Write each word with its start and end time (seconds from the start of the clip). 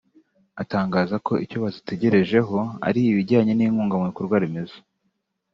atangaza 0.61 1.15
ko 1.27 1.33
icyo 1.43 1.57
bazitegerejeho 1.63 2.57
ari 2.87 2.99
ibijyanye 3.11 3.53
n’inkunga 3.55 3.95
mu 3.99 4.05
bikorwa 4.09 4.35
remezo 4.43 4.77